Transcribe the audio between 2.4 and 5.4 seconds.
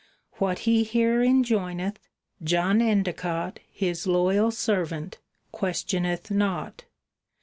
John Endicott, His loyal servant,